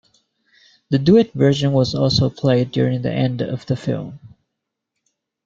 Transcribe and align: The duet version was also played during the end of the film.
The 0.89 0.97
duet 0.97 1.31
version 1.33 1.73
was 1.73 1.93
also 1.93 2.31
played 2.31 2.71
during 2.71 3.03
the 3.03 3.13
end 3.13 3.39
of 3.43 3.67
the 3.67 3.75
film. 3.75 4.19